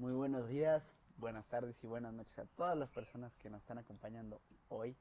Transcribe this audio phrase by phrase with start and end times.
[0.00, 3.76] Muy buenos días, buenas tardes y buenas noches a todas las personas que nos están
[3.76, 4.96] acompañando hoy.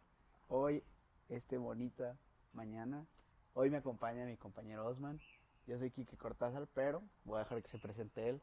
[0.50, 0.84] Hoy,
[1.30, 2.18] este bonita
[2.52, 3.08] mañana.
[3.54, 5.22] Hoy me acompaña mi compañero Osman.
[5.68, 8.42] Yo soy Kike Cortázar, pero voy a dejar que se presente él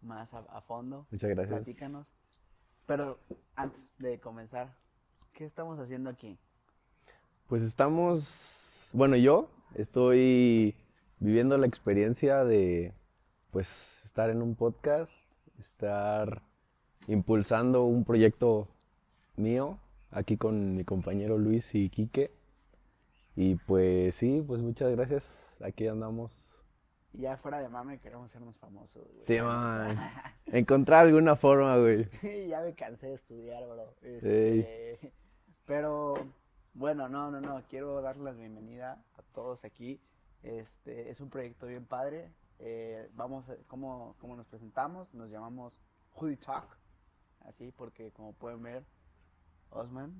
[0.00, 1.06] más a, a fondo.
[1.12, 1.62] Muchas gracias.
[1.62, 2.08] Platícanos.
[2.86, 3.20] Pero
[3.54, 4.74] antes de comenzar,
[5.32, 6.36] ¿qué estamos haciendo aquí?
[7.46, 10.74] Pues estamos, bueno, yo estoy
[11.20, 12.92] viviendo la experiencia de,
[13.52, 15.12] pues, estar en un podcast,
[15.58, 16.42] estar
[17.06, 18.68] impulsando un proyecto
[19.36, 19.78] mío
[20.10, 22.30] aquí con mi compañero Luis y Quique.
[23.36, 25.56] Y pues sí, pues muchas gracias.
[25.60, 26.36] Aquí andamos.
[27.12, 29.06] Y ya fuera de mame queremos sernos famosos.
[29.08, 29.24] güey.
[29.24, 29.96] Sí, man.
[30.46, 32.08] Encontrar alguna forma, güey.
[32.48, 33.94] ya me cansé de estudiar, bro.
[34.02, 35.12] Este,
[35.66, 36.14] Pero
[36.74, 37.62] bueno, no, no, no.
[37.68, 40.00] Quiero darles la bienvenida a todos aquí.
[40.42, 42.30] Este es un proyecto bien padre.
[42.60, 45.14] Eh, vamos, a, ¿cómo, ¿cómo nos presentamos?
[45.14, 45.80] Nos llamamos
[46.14, 46.78] Hoodie Talk.
[47.46, 48.84] Así, porque como pueden ver,
[49.70, 50.14] Osman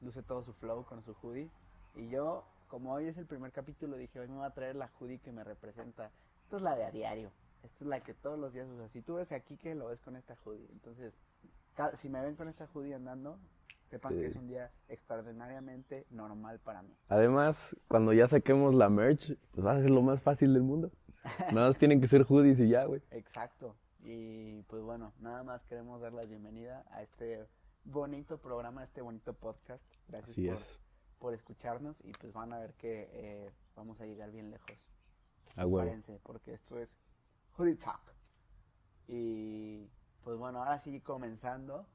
[0.00, 1.50] luce todo su flow con su hoodie.
[1.94, 4.90] Y yo, como hoy es el primer capítulo, dije, hoy me voy a traer la
[4.98, 6.10] hoodie que me representa.
[6.44, 7.30] Esta es la de a diario.
[7.62, 8.88] Esta es la que todos los días uso.
[8.88, 10.66] Si tú ves aquí que lo ves con esta hoodie.
[10.72, 11.12] Entonces,
[11.96, 13.38] si me ven con esta hoodie andando,
[13.86, 14.20] sepan Sí.
[14.20, 16.94] que es un día extraordinariamente normal para mí.
[17.08, 20.90] Además, cuando ya saquemos la merch, pues va a ser lo más fácil del mundo.
[21.52, 23.02] Nada más tienen que ser hoodies y ya, güey.
[23.10, 23.76] Exacto.
[24.02, 27.46] Y pues bueno, nada más queremos dar la bienvenida a este
[27.84, 29.84] bonito programa, a este bonito podcast.
[30.08, 30.80] Gracias Así por, es.
[31.18, 34.88] por escucharnos y pues van a ver que eh, vamos a llegar bien lejos.
[35.56, 35.78] A huevo.
[35.78, 36.96] Prepárense, porque esto es
[37.56, 38.14] Hoodie Talk.
[39.06, 39.90] Y
[40.22, 41.86] pues bueno, ahora sí comenzando,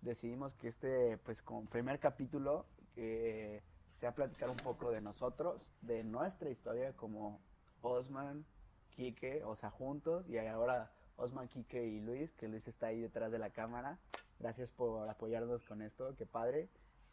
[0.00, 3.62] decidimos que este, pues como primer capítulo, que
[3.94, 7.40] sea platicar un poco de nosotros, de nuestra historia como
[7.82, 8.44] Osman,
[8.92, 13.32] Quique, o sea, juntos, y ahora Osman, Quique y Luis, que Luis está ahí detrás
[13.32, 13.98] de la cámara.
[14.38, 16.68] Gracias por apoyarnos con esto, qué padre.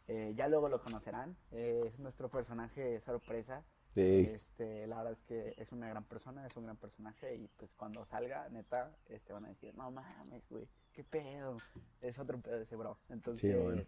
[0.08, 3.62] Eh, ya luego lo conocerán, eh, es nuestro personaje sorpresa.
[3.94, 4.28] Sí.
[4.32, 7.72] Este, la verdad es que es una gran persona, es un gran personaje y pues
[7.74, 11.56] cuando salga, neta, este van a decir, no mames, güey, qué pedo,
[12.00, 12.98] es otro pedo ese bro.
[13.08, 13.82] Entonces, bueno.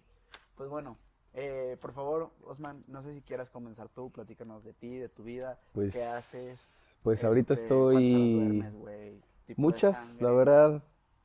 [0.57, 0.99] pues bueno,
[1.35, 5.23] eh, por favor, Osman, no sé si quieras comenzar tú, platícanos de ti, de tu
[5.23, 6.82] vida, Pues, qué haces.
[7.03, 8.61] Pues ahorita este, ¿cuántas horas estoy...
[8.61, 9.23] duermes,
[9.57, 10.83] Muchas, la verdad.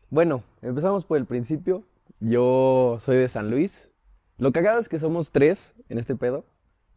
[0.09, 1.83] Bueno, empezamos por el principio.
[2.19, 3.89] Yo soy de San Luis.
[4.38, 6.45] Lo cagado es que somos tres en este pedo.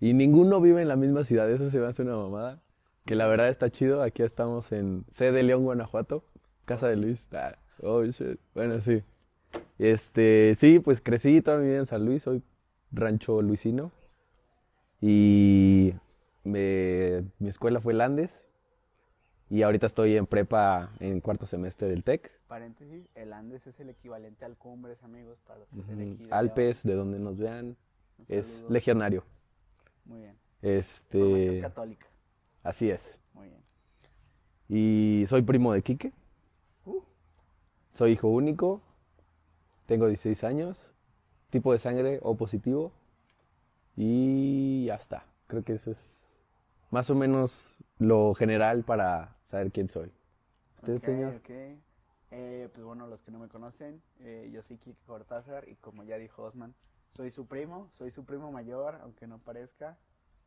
[0.01, 1.51] Y ninguno vive en la misma ciudad.
[1.51, 2.63] Eso se me hace una mamada.
[3.05, 4.03] Que la verdad está chido.
[4.03, 6.25] Aquí estamos en C de León, Guanajuato.
[6.65, 7.29] Casa de Luis.
[7.33, 8.39] Ah, oh, shit.
[8.55, 9.03] Bueno, sí.
[9.79, 12.23] Este, sí, pues crecí toda mi vida en San Luis.
[12.23, 12.43] Soy
[12.93, 13.93] rancho luisino.
[15.01, 15.95] Y
[16.45, 18.47] me- mi escuela fue Landes.
[19.53, 22.31] Y ahorita estoy en prepa en cuarto semestre del TEC.
[22.47, 26.15] Paréntesis, el Andes es el equivalente al Cumbres, amigos, para los que estén Ujú.
[26.15, 26.25] aquí.
[26.27, 27.77] de Alpes, de donde nos vean.
[28.19, 28.71] Un es saludo.
[28.71, 29.25] legionario.
[30.05, 30.37] Muy bien.
[30.63, 32.07] Este, Formación católica.
[32.63, 33.19] así es.
[33.35, 33.61] Muy bien.
[34.69, 36.13] Y soy primo de Quique.
[36.87, 37.01] Uh.
[37.95, 38.81] Soy hijo único.
[39.87, 40.95] Tengo 16 años.
[41.51, 42.93] Tipo de sangre O positivo.
[43.97, 45.25] Y ya está.
[45.49, 46.21] Creo que eso es
[46.91, 50.13] más o menos lo general para saber quién soy.
[50.77, 51.35] ¿Usted, Ok, señor?
[51.37, 51.51] ok.
[52.33, 56.05] Eh, pues bueno, los que no me conocen, eh, yo soy Kike Cortázar y como
[56.05, 56.75] ya dijo Osman,
[57.09, 59.99] soy su primo, soy su primo mayor, aunque no parezca.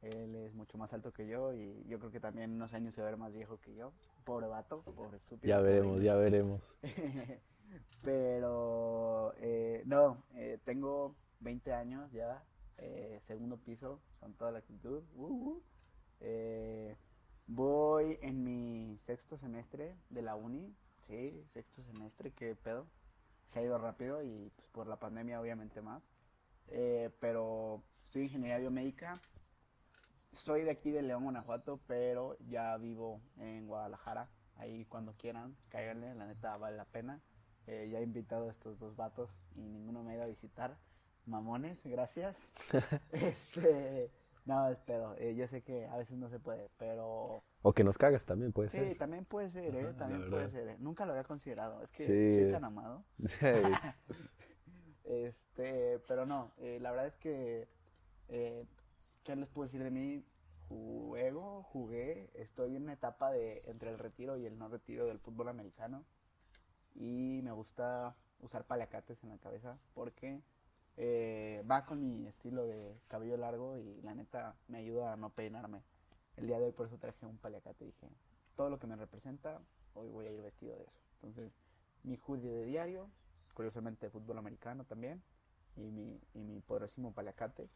[0.01, 3.01] Él es mucho más alto que yo y yo creo que también unos años se
[3.01, 3.91] va a ver más viejo que yo.
[4.23, 5.47] Pobre vato, pobre estúpido.
[5.49, 6.75] Ya veremos, ya veremos.
[8.03, 12.43] Pero, eh, no, eh, tengo 20 años ya,
[12.77, 15.03] eh, segundo piso, con toda la actitud.
[15.15, 15.63] uh, uh.
[17.47, 20.73] Voy en mi sexto semestre de la uni,
[21.07, 22.87] sí, sexto semestre, qué pedo.
[23.45, 26.03] Se ha ido rápido y pues, por la pandemia obviamente más.
[26.69, 29.21] Eh, pero estudio ingeniería biomédica.
[30.31, 34.29] Soy de aquí de León, Guanajuato, pero ya vivo en Guadalajara.
[34.55, 37.21] Ahí cuando quieran, cáiganle, la neta vale la pena.
[37.67, 40.77] Eh, ya he invitado a estos dos vatos y ninguno me ha ido a visitar.
[41.25, 42.51] Mamones, gracias.
[43.11, 44.11] este,
[44.45, 45.15] no, es pedo.
[45.17, 48.51] Eh, yo sé que a veces no se puede, pero O que nos cagas también,
[48.51, 48.97] puede sí, ser.
[48.97, 49.81] también puede ser, ¿eh?
[49.89, 50.67] Ajá, También puede ser.
[50.69, 50.77] ¿eh?
[50.79, 51.81] Nunca lo había considerado.
[51.81, 52.43] Es que Sí.
[52.43, 53.03] soy tan amado.
[55.05, 57.67] Este, pero no, eh, la verdad es que,
[58.29, 58.65] eh,
[59.23, 60.23] ¿qué les puedo decir de mí?
[60.69, 65.19] Juego, jugué, estoy en una etapa de entre el retiro y el no retiro del
[65.19, 66.03] fútbol americano
[66.95, 70.41] y me gusta usar paliacates en la cabeza porque
[70.97, 75.29] eh, va con mi estilo de cabello largo y la neta me ayuda a no
[75.29, 75.81] peinarme.
[76.37, 78.07] El día de hoy por eso traje un paliacate, dije,
[78.55, 79.61] todo lo que me representa,
[79.93, 80.99] hoy voy a ir vestido de eso.
[81.21, 81.55] Entonces,
[82.03, 83.09] mi hoodie de diario,
[83.53, 85.21] curiosamente de fútbol americano también,
[85.75, 87.69] y mi, y mi poderosísimo palacate.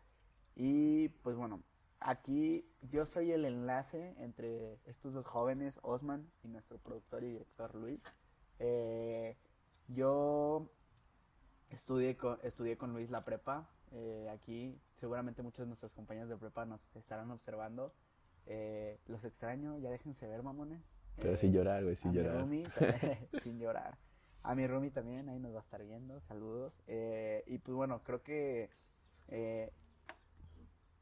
[0.56, 1.64] Y pues bueno,
[2.00, 7.74] aquí yo soy el enlace entre estos dos jóvenes, Osman y nuestro productor y director
[7.76, 8.04] Luis.
[8.60, 9.38] Eh,
[9.88, 10.70] yo
[11.70, 13.70] estudié con, estudié con Luis la prepa.
[13.92, 17.94] Eh, aquí seguramente muchos de nuestros compañeros de prepa nos estarán observando.
[18.46, 20.92] Eh, los extraño, ya déjense ver, mamones.
[21.18, 22.36] Pero Eh, sin llorar, güey, sin a mi llorar.
[22.40, 22.68] roomie,
[23.44, 23.98] sin llorar.
[24.44, 26.82] A mi Rumi también, ahí nos va a estar viendo, saludos.
[26.88, 28.70] Eh, y pues bueno, creo que
[29.28, 29.74] eh,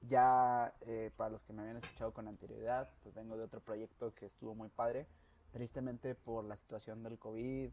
[0.01, 4.15] ya eh, para los que me habían escuchado con anterioridad, pues vengo de otro proyecto
[4.15, 5.07] que estuvo muy padre.
[5.51, 7.71] Tristemente por la situación del COVID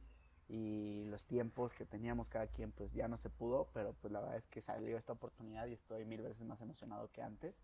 [0.52, 4.20] y los tiempos que teníamos cada quien, pues ya no se pudo, pero pues la
[4.20, 7.54] verdad es que salió esta oportunidad y estoy mil veces más emocionado que antes.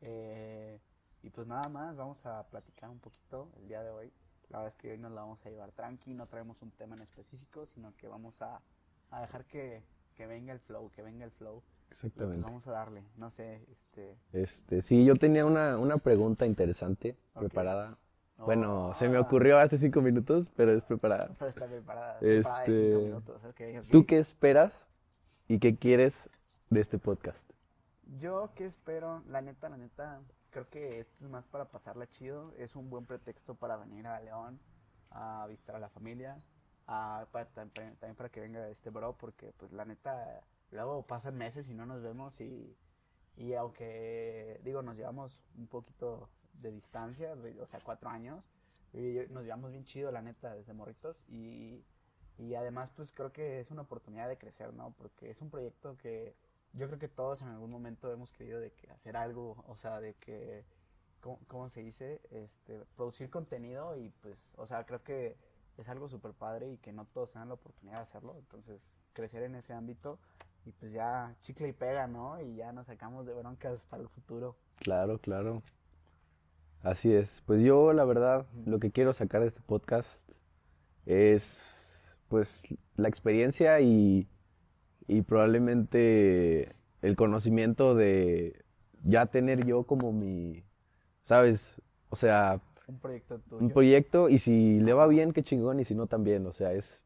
[0.00, 0.80] Eh,
[1.22, 4.12] y pues nada más, vamos a platicar un poquito el día de hoy.
[4.48, 6.96] La verdad es que hoy nos la vamos a llevar tranqui, no traemos un tema
[6.96, 8.60] en específico, sino que vamos a,
[9.12, 9.84] a dejar que,
[10.16, 11.62] que venga el flow, que venga el flow.
[11.88, 12.42] Pues Exactamente.
[12.42, 14.18] vamos a darle, no sé, este...
[14.32, 17.42] Este, sí, yo tenía una, una pregunta interesante Ok.
[17.42, 17.96] preparada.
[18.38, 21.30] Bueno, se me ocurrió hace cinco minutos, pero es preparada.
[21.38, 23.90] Pero está preparada, preparada de cinco Este, minutos, ok, ok.
[23.90, 24.88] ¿Tú qué esperas
[25.48, 26.30] y qué quieres
[26.70, 27.50] de este podcast?
[28.20, 30.20] Yo qué espero, la neta, la neta,
[30.50, 34.20] creo que esto es más para pasarla chido, es un buen pretexto para venir a
[34.20, 34.60] León,
[35.10, 36.42] a visitar a la familia,
[36.86, 41.36] a, para, tam- también para que venga este bro, porque pues la neta, luego pasan
[41.36, 42.76] meses y no nos vemos y,
[43.36, 46.28] y aunque, digo, nos llevamos un poquito
[46.60, 48.50] de distancia, o sea, cuatro años,
[48.92, 51.84] y nos llevamos bien chido, la neta, desde morritos y,
[52.38, 54.94] y además pues creo que es una oportunidad de crecer, ¿no?
[54.96, 56.34] Porque es un proyecto que
[56.72, 60.00] yo creo que todos en algún momento hemos querido de que hacer algo, o sea,
[60.00, 60.64] de que,
[61.20, 62.20] ¿cómo, cómo se dice?
[62.30, 65.36] Este, producir contenido y pues, o sea, creo que
[65.76, 68.80] es algo súper padre y que no todos tengan la oportunidad de hacerlo, entonces
[69.12, 70.18] crecer en ese ámbito
[70.64, 72.40] y pues ya chicle y pega, ¿no?
[72.40, 74.56] Y ya nos sacamos de broncas para el futuro.
[74.76, 75.62] Claro, claro.
[76.84, 77.42] Así es.
[77.46, 80.30] Pues yo, la verdad, lo que quiero sacar de este podcast
[81.06, 82.62] es, pues,
[82.96, 84.28] la experiencia y,
[85.08, 88.64] y probablemente el conocimiento de
[89.02, 90.62] ya tener yo como mi,
[91.22, 91.80] ¿sabes?
[92.10, 93.62] O sea, Un proyecto tuyo.
[93.62, 96.46] un proyecto y si le va bien, qué chingón, y si no, también.
[96.46, 97.02] O sea, es,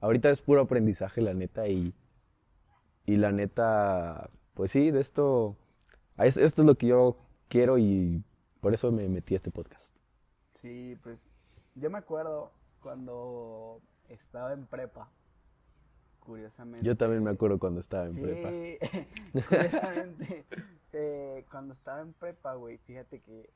[0.00, 1.94] ahorita es puro aprendizaje, la neta, y,
[3.06, 5.56] y la neta, pues sí, de esto,
[6.18, 7.16] esto es lo que yo
[7.48, 8.24] quiero y
[8.60, 9.94] por eso me metí a este podcast.
[10.60, 11.26] Sí, pues
[11.74, 12.52] yo me acuerdo
[12.82, 15.10] cuando estaba en prepa,
[16.18, 16.86] curiosamente.
[16.86, 18.50] Yo también me acuerdo cuando estaba en sí, prepa.
[19.48, 20.44] curiosamente,
[20.92, 23.50] eh, cuando estaba en prepa, güey, fíjate que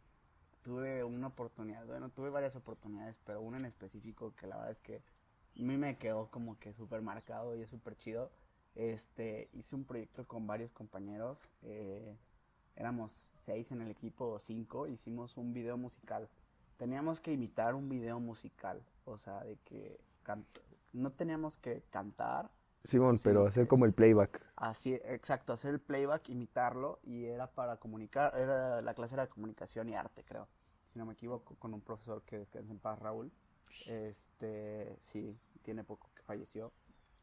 [0.63, 4.81] tuve una oportunidad, bueno, tuve varias oportunidades, pero una en específico que la verdad es
[4.81, 8.31] que a mí me quedó como que súper marcado y es súper chido.
[8.75, 12.17] Este, hice un proyecto con varios compañeros, eh,
[12.77, 16.29] éramos seis en el equipo o cinco, hicimos un video musical.
[16.77, 20.01] Teníamos que imitar un video musical, o sea, de que
[20.93, 22.51] no teníamos que cantar,
[22.85, 24.43] Simón, pero hacer como el playback.
[24.57, 29.31] Así, exacto, hacer el playback, imitarlo y era para comunicar, era la clase era de
[29.31, 30.49] comunicación y arte, creo,
[30.93, 33.33] si no me equivoco, con un profesor que descansa en paz, Raúl.
[33.87, 36.73] Este, sí, tiene poco que falleció.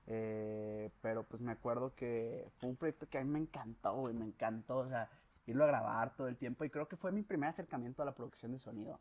[0.08, 4.14] Eh, pero pues me acuerdo que fue un proyecto que a mí me encantó, güey,
[4.14, 5.10] me encantó, o sea,
[5.52, 8.14] irlo a grabar todo el tiempo y creo que fue mi primer acercamiento a la
[8.16, 9.00] producción de sonido.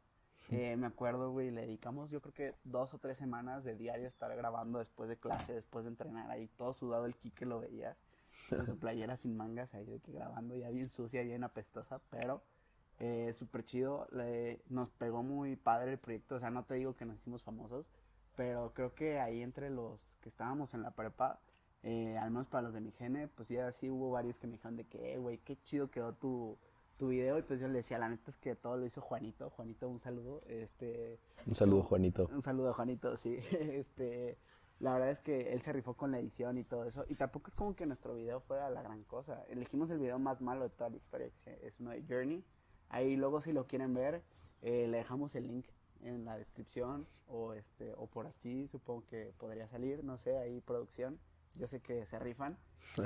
[0.51, 4.05] Eh, me acuerdo, güey, le dedicamos yo creo que dos o tres semanas de diario
[4.07, 7.61] a estar grabando después de clase, después de entrenar ahí, todo sudado el Kike lo
[7.61, 7.97] veías,
[8.49, 12.43] con su playera sin mangas ahí de que grabando ya bien sucia, bien apestosa, pero
[12.99, 16.97] eh, súper chido, le- nos pegó muy padre el proyecto, o sea, no te digo
[16.97, 17.87] que nos hicimos famosos,
[18.35, 21.39] pero creo que ahí entre los que estábamos en la prepa,
[21.83, 24.55] eh, al menos para los de mi gene, pues ya sí hubo varios que me
[24.55, 26.59] dijeron de que, "Eh, güey, qué chido quedó tu,
[26.99, 29.49] tu video, y pues yo le decía, la neta es que todo lo hizo Juanito,
[29.51, 31.19] Juanito, un saludo, este...
[31.47, 32.29] Un saludo, Juanito.
[32.31, 33.39] Un saludo, Juanito, sí.
[33.53, 34.37] Este,
[34.81, 37.07] la verdad es que él se rifó con la edición y todo eso.
[37.09, 39.43] Y tampoco es como que nuestro video fuera la gran cosa.
[39.49, 42.45] Elegimos el video más malo de toda la historia, que es uno de Journey.
[42.91, 44.23] Ahí luego si lo quieren ver,
[44.61, 45.67] eh, le dejamos el link
[46.03, 50.61] en la descripción o este o por aquí, supongo que podría salir, no sé, ahí
[50.61, 51.19] producción.
[51.57, 52.57] Yo sé que se rifan.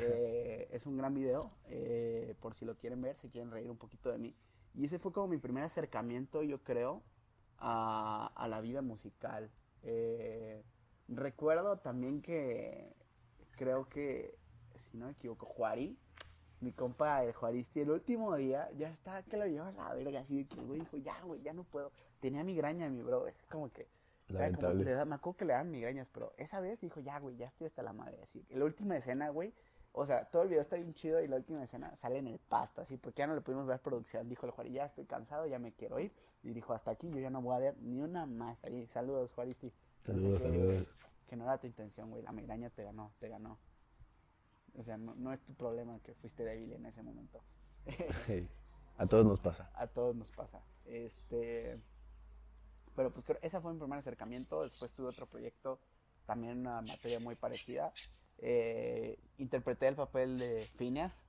[0.01, 3.77] Eh, es un gran video, eh, por si lo quieren ver, si quieren reír un
[3.77, 4.35] poquito de mí.
[4.75, 7.03] Y ese fue como mi primer acercamiento, yo creo,
[7.59, 9.51] a, a la vida musical.
[9.83, 10.65] Eh,
[11.09, 12.95] recuerdo también que
[13.53, 14.37] creo que,
[14.91, 15.99] si no me equivoco, Juari,
[16.61, 20.21] mi compa de Juaristi, el último día ya estaba que lo llevaba a la verga,
[20.21, 21.93] así de que el güey dijo, ya, güey, ya no puedo.
[22.21, 23.87] Tenía migraña, mi bro, es como que
[24.29, 24.85] Lamentable.
[24.85, 27.47] le da- me acuerdo que le daban migrañas, pero esa vez dijo, ya, güey, ya
[27.49, 28.19] estoy hasta la madre.
[28.23, 29.53] Así, la última escena, güey,
[29.93, 32.39] o sea, todo el video está bien chido y la última escena sale en el
[32.39, 34.29] pasto, así, porque ya no le pudimos dar producción.
[34.29, 36.13] Dijo el Juari, ya estoy cansado, ya me quiero ir.
[36.43, 38.87] Y dijo, hasta aquí, yo ya no voy a ver ni una más ahí.
[38.89, 39.73] Saludos, sé
[40.05, 40.89] Saludos, que- saludos.
[41.27, 43.59] Que no era tu intención, güey, la migraña te ganó, te ganó.
[44.77, 47.41] O sea, no, no es tu problema que fuiste débil en ese momento.
[48.27, 48.49] Hey,
[48.99, 49.71] a todos nos pasa.
[49.75, 50.61] a todos nos pasa.
[50.87, 51.81] Este,
[52.97, 54.63] pero pues creo, ese fue mi primer acercamiento.
[54.63, 55.81] Después tuve otro proyecto,
[56.27, 57.93] también una materia muy parecida.
[58.39, 61.25] Eh, interpreté el papel de Phineas.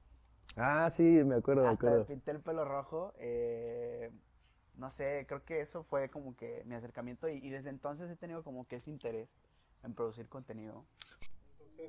[0.58, 2.06] Ah, sí, me acuerdo, Hasta me acuerdo.
[2.06, 3.14] pinté el pelo rojo.
[3.18, 4.12] eh,
[4.78, 8.16] no sé, creo que eso fue como que mi acercamiento y, y desde entonces he
[8.18, 9.30] tenido como que ese interés
[9.84, 10.86] en producir contenido.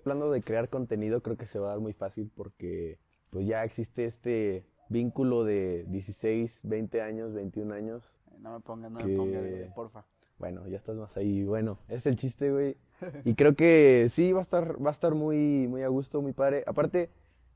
[0.05, 2.99] Hablando de crear contenido, creo que se va a dar muy fácil porque
[3.31, 8.17] pues ya existe este vínculo de 16, 20 años, 21 años.
[8.33, 10.05] Eh, No me pongas, no Que- me pongas, güey, porfa.
[10.39, 11.45] Bueno, ya estás más ahí.
[11.45, 12.77] Bueno, es el chiste, güey.
[13.25, 16.33] Y creo que sí va a estar va a estar muy muy a gusto, muy
[16.33, 16.63] padre.
[16.67, 17.09] Aparte,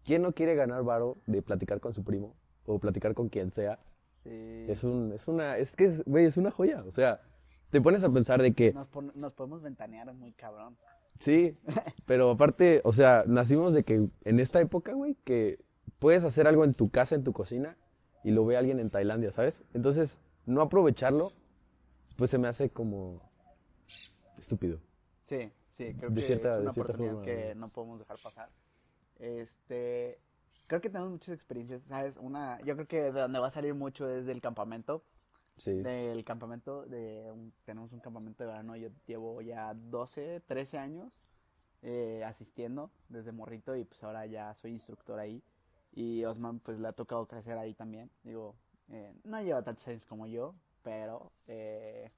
[0.05, 2.35] ¿quién no quiere ganar varo de platicar con su primo
[2.67, 3.79] o platicar con quien sea?
[4.25, 4.65] Sí.
[4.69, 7.21] Es un es una es que es, güey, es una joya, o sea,
[7.71, 10.77] te pones a pensar de que Nos, pon- nos podemos ventanear muy cabrón.
[11.21, 11.53] Sí,
[12.07, 15.59] pero aparte, o sea, nacimos de que en esta época, güey, que
[15.99, 17.75] puedes hacer algo en tu casa, en tu cocina,
[18.25, 19.63] y lo ve alguien en Tailandia, ¿sabes?
[19.75, 21.33] Entonces, no aprovecharlo,
[22.17, 23.17] pues se me hace como
[24.39, 24.79] estúpido.
[25.25, 27.67] Sí, sí, creo que cierta- es una oportunidad forma, que ¿no?
[27.67, 28.49] no podemos dejar pasar.
[29.19, 30.17] Este,
[30.67, 32.17] creo que tenemos muchas experiencias, ¿sabes?
[32.17, 35.03] Una, yo creo que de donde va a salir mucho es del campamento.
[35.57, 35.83] Sí.
[35.83, 41.13] Del campamento, de un- tenemos un campamento de verano, yo llevo ya 12, 13 años
[41.83, 45.43] eh, asistiendo desde morrito y pues ahora ya soy instructor ahí.
[45.93, 48.11] Y Osman pues le ha tocado crecer ahí también.
[48.23, 48.55] Digo,
[48.89, 52.11] eh, no lleva tantos años como yo, pero eh,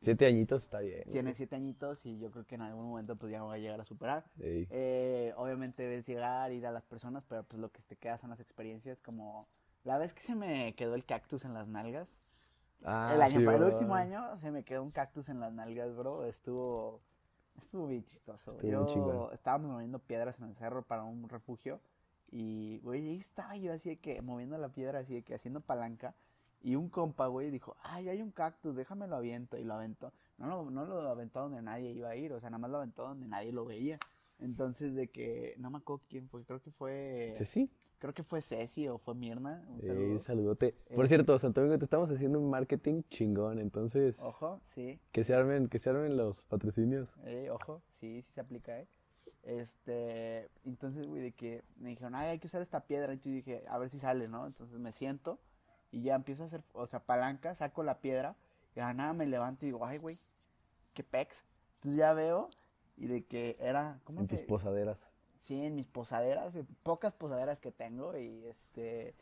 [0.00, 1.02] Siete añitos está bien.
[1.10, 3.80] tiene siete añitos y yo creo que en algún momento pues ya va a llegar
[3.80, 4.24] a superar.
[4.38, 4.66] Ey.
[4.70, 8.30] Eh, obviamente ves llegar, ir a las personas, pero pues lo que te queda son
[8.30, 9.46] las experiencias como
[9.84, 12.16] la vez que se me quedó el cactus en las nalgas.
[12.84, 15.52] Ah, el año, sí, para el último año se me quedó un cactus en las
[15.52, 16.26] nalgas, bro.
[16.26, 17.00] Estuvo,
[17.56, 18.52] estuvo bien chistoso.
[18.52, 21.80] Estuvo Yo estábamos moviendo piedras en el cerro para un refugio
[22.30, 25.60] y, güey, ahí estaba yo así de que moviendo la piedra, así de que haciendo
[25.60, 26.14] palanca.
[26.60, 29.56] Y un compa, güey, dijo, ay, hay un cactus, déjame lo aviento.
[29.58, 30.12] Y lo aventó.
[30.38, 32.78] No lo, no lo aventó donde nadie iba a ir, o sea, nada más lo
[32.78, 33.98] aventó donde nadie lo veía.
[34.40, 37.70] Entonces, de que, no me acuerdo quién fue, creo que fue, Sí, sí.
[37.98, 39.64] creo que fue Ceci o fue Mirna.
[39.68, 40.20] Un Ey, saludo.
[40.20, 40.74] saludote.
[40.94, 45.00] Por Eh, cierto, Santo Domingo, te estamos haciendo un marketing chingón, entonces Ojo, sí.
[45.12, 47.10] que se armen, que se armen los patrocinios.
[47.24, 48.86] Eh, ojo, sí, sí se aplica, ¿eh?
[49.48, 53.14] Este, entonces, güey, de que me dijeron, ay, hay que usar esta piedra.
[53.14, 54.46] Y yo dije, a ver si sale, ¿no?
[54.46, 55.38] Entonces me siento
[55.90, 58.36] y ya empiezo a hacer, o sea, palanca, saco la piedra
[58.76, 60.18] y la nada me levanto y digo, ay, güey,
[60.92, 61.46] qué pex.
[61.76, 62.50] Entonces ya veo
[62.98, 65.12] y de que era, ¿cómo En tus posaderas.
[65.40, 66.52] Sí, en mis posaderas,
[66.82, 69.14] pocas posaderas que tengo y este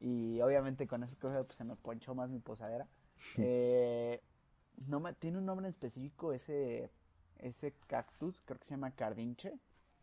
[0.00, 2.88] y obviamente con esas cosas pues se me ponchó más mi posadera.
[3.36, 4.22] Eh,
[4.86, 6.90] no me, tiene un nombre en específico ese
[7.38, 9.58] ese cactus, creo que se llama cardinche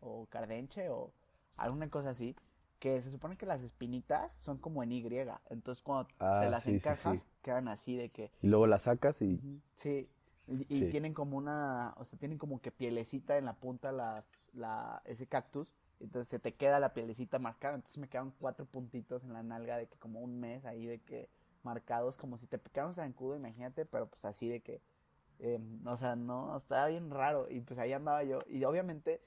[0.06, 1.12] o cardenche o
[1.56, 2.36] alguna cosa así,
[2.78, 6.64] que se supone que las espinitas son como en Y, entonces cuando Ah, te las
[6.64, 6.88] sí, sí, sí.
[6.88, 9.40] encajas quedan así de que Y luego la sacas y
[9.76, 10.08] Sí,
[10.48, 10.90] y, y Sí.
[10.90, 15.26] tienen como una, o sea, tienen como que pielecita en la punta las, la, ese
[15.26, 19.42] cactus, entonces se te queda la pielecita marcada, entonces me quedan cuatro puntitos en la
[19.42, 21.28] nalga de que como un mes ahí de que
[21.62, 24.80] marcados como si te picaran un zancudo, imagínate, pero pues así de que,
[25.40, 29.20] eh, o sea, no, estaba bien raro y pues ahí andaba yo y obviamente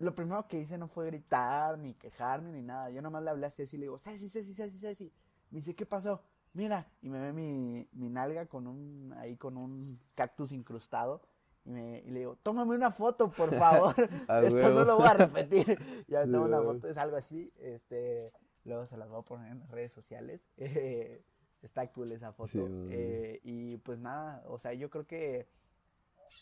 [0.00, 3.46] lo primero que hice no fue gritar ni quejarme ni nada, yo nomás le hablé
[3.46, 5.12] a Ceci y le digo, Ceci, Ceci, Ceci, Ceci,
[5.50, 6.22] me dice, ¿qué pasó?
[6.54, 11.22] Mira, y me ve mi, mi nalga con un, ahí con un cactus incrustado.
[11.64, 13.94] Y, me, y le digo, tómame una foto, por favor.
[14.44, 15.78] Esto no lo voy a repetir.
[16.08, 17.52] Ya Sí, tomo una foto, es algo así.
[17.58, 18.32] Este,
[18.64, 20.40] luego se las voy a poner en las redes sociales.
[20.56, 21.22] Eh,
[21.60, 22.48] está cool esa foto.
[22.48, 22.60] Sí.
[22.90, 25.46] Eh, y pues nada, o sea, yo creo que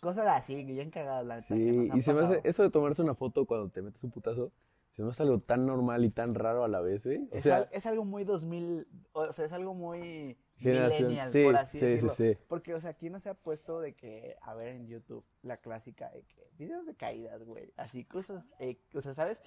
[0.00, 3.14] cosas así, que bien cagadas, la Sí, y se me hace, eso de tomarse una
[3.14, 4.52] foto cuando te metes un putazo,
[4.90, 7.28] se me hace algo tan normal y tan raro a la vez, güey.
[7.30, 11.44] O es, sea, al- es algo muy 2000, o sea, es algo muy millennial, sí,
[11.44, 12.14] por así sí, sí, decirlo.
[12.14, 12.36] sí.
[12.48, 15.56] Porque, o sea, aquí no se ha puesto de que, a ver en YouTube, la
[15.56, 19.42] clásica de que videos de caídas, güey, así cosas, eh, o sea, ¿sabes?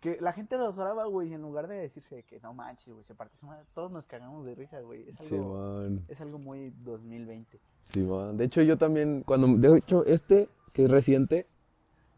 [0.00, 3.14] Que la gente los graba, güey, en lugar de decirse que no manches, güey, se
[3.14, 3.36] parte
[3.74, 5.06] todos nos cagamos de risa, güey.
[5.06, 7.60] Es algo, es algo muy 2020.
[7.84, 8.38] Simón.
[8.38, 11.46] De hecho, yo también, cuando, de hecho, este, que es reciente,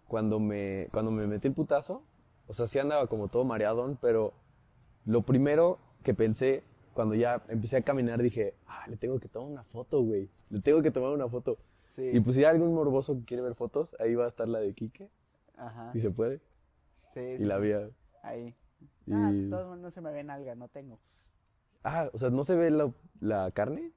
[0.07, 2.05] cuando me, cuando me metí el putazo,
[2.47, 4.33] o sea, sí andaba como todo mareadón, pero
[5.05, 6.63] lo primero que pensé,
[6.95, 10.29] cuando ya empecé a caminar, dije, ah, le tengo que tomar una foto, güey.
[10.51, 11.59] Le tengo que tomar una foto.
[11.97, 12.11] Sí.
[12.13, 14.61] Y pues si hay algún morboso que quiere ver fotos, ahí va a estar la
[14.61, 15.09] de Quique,
[15.57, 15.93] Ajá.
[15.93, 16.41] si se puede.
[17.15, 17.89] Sí, Y la vía.
[18.23, 18.55] Ahí.
[19.07, 20.99] Y- Ah, todos no se me ve nalga, no tengo.
[21.85, 23.93] Ah, o sea, ¿no se ve la, la carne?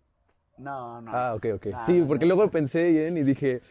[0.58, 1.12] No, no.
[1.14, 1.68] Ah, ok, ok.
[1.74, 3.62] Ah, sí, porque luego pensé bien y dije,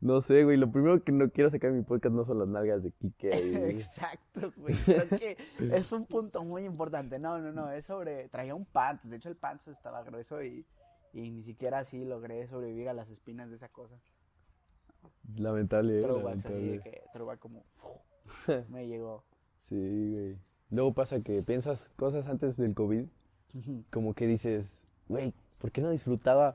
[0.00, 2.48] no sé, güey, lo primero que no quiero sacar de mi podcast no son las
[2.48, 2.92] nalgas de
[3.32, 3.54] ahí.
[3.76, 4.74] Exacto, güey.
[4.74, 7.18] Creo que es un punto muy importante.
[7.18, 7.70] No, no, no.
[7.70, 8.28] Es sobre.
[8.28, 9.08] Traía un pants.
[9.08, 10.66] De hecho, el pants estaba grueso y,
[11.12, 13.94] y ni siquiera así logré sobrevivir a las espinas de esa cosa.
[15.36, 16.82] lamentable, eh, Throwbacks así de lamentable.
[16.82, 17.64] que como.
[18.68, 19.24] Me llegó.
[19.58, 19.76] Sí,
[20.10, 20.36] güey.
[20.70, 23.04] Luego pasa que piensas cosas antes del COVID,
[23.90, 26.54] como que dices, güey, ¿por qué no disfrutaba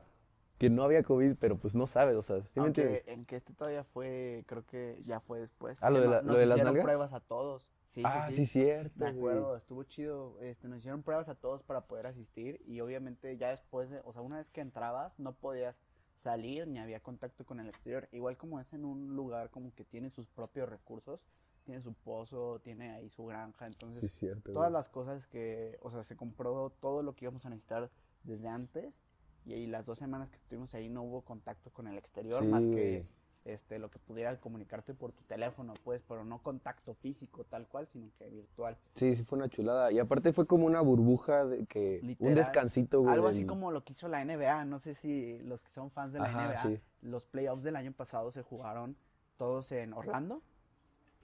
[0.58, 1.36] que no había COVID?
[1.40, 4.64] Pero pues no sabes, o sea, ¿sí me Aunque en que este todavía fue, creo
[4.66, 5.78] que ya fue después.
[5.82, 6.84] Ah, lo de la- nos lo de las hicieron nalgas.
[6.84, 7.70] pruebas a todos.
[7.86, 8.52] Sí, ah, sí, sí, sí.
[8.64, 8.90] cierto.
[8.98, 9.34] Me güey.
[9.36, 10.36] acuerdo, estuvo chido.
[10.42, 14.12] Este, nos hicieron pruebas a todos para poder asistir y obviamente ya después, de, o
[14.12, 15.76] sea, una vez que entrabas no podías
[16.16, 18.08] salir ni había contacto con el exterior.
[18.10, 21.20] Igual como es en un lugar como que tiene sus propios recursos,
[21.68, 24.52] tiene su pozo, tiene ahí su granja, entonces Sí, cierto.
[24.54, 24.72] todas güey.
[24.72, 27.90] las cosas que, o sea, se compró todo lo que íbamos a necesitar
[28.24, 29.02] desde antes
[29.44, 32.46] y ahí las dos semanas que estuvimos ahí no hubo contacto con el exterior Sí,
[32.48, 33.02] más que
[33.44, 37.86] este lo que pudiera comunicarte por tu teléfono, pues, pero no contacto físico tal cual,
[37.86, 38.76] sino que virtual.
[38.94, 39.92] Sí, sí fue una chulada.
[39.92, 42.00] Y aparte fue como una burbuja de que...
[42.02, 42.32] Literal.
[42.32, 43.12] Un descansito, güey.
[43.14, 46.12] Algo así como lo que hizo la NBA, no sé si los que son fans
[46.14, 46.80] de la Ajá, NBA, sí.
[47.02, 48.96] los playoffs del año pasado se jugaron
[49.38, 50.42] todos en Orlando.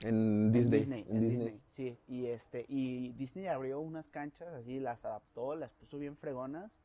[0.05, 0.15] En
[0.47, 0.79] En Disney.
[0.81, 1.31] Disney, en Disney.
[1.53, 1.99] Disney, sí.
[2.09, 6.79] Y este, y Disney abrió unas canchas así, las adaptó, las puso bien fregonas.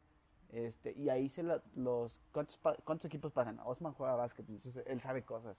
[0.51, 3.59] Este, y ahí se la- los ¿cuántos, cuántos equipos pasan?
[3.65, 5.55] Osman juega básquet, entonces él sabe cosas.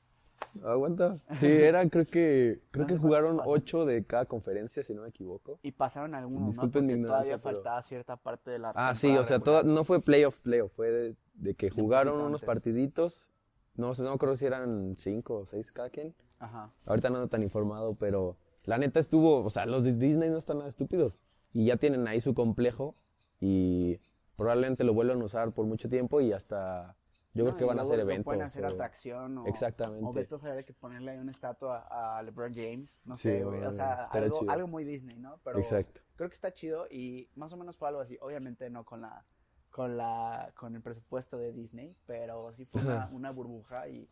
[0.65, 1.19] Aguanta.
[1.39, 5.03] Sí, eran creo que creo No que sé jugaron ocho de cada conferencia, si no
[5.03, 5.61] me equivoco.
[5.63, 6.49] Y pasaron algunos, ¿no?
[6.51, 9.63] Disculpen mi Porque todavía pero- faltaba cierta parte de la Ah, sí, o sea, toda-
[9.63, 13.29] no fue playoff, playoff, fue de, de que jugaron unos partiditos.
[13.77, 16.15] No sé, no creo si eran cinco o seis cada quien.
[16.41, 16.69] Ajá.
[16.87, 20.39] Ahorita no ando tan informado, pero la neta estuvo, o sea, los de Disney no
[20.39, 21.15] están nada estúpidos.
[21.53, 22.95] Y ya tienen ahí su complejo
[23.41, 24.01] y
[24.37, 26.97] probablemente lo vuelvan a usar por mucho tiempo y hasta
[27.35, 28.25] yo No, creo que van a hacer eventos.
[28.25, 30.05] Pueden hacer o- atracción o, Exactamente.
[30.07, 33.45] o vete a saber que ponerle ahí una estatua a LeBron James, no Sí, sé,
[33.45, 35.39] güey, o sea, algo, algo muy Disney, ¿no?
[35.45, 36.01] Pero Exacto.
[36.17, 39.25] creo que está chido y más o menos fue algo así, obviamente no con la
[39.71, 44.09] con la con el presupuesto de Disney, pero sí fue una, una burbuja y,